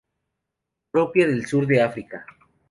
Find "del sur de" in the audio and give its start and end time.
1.27-1.79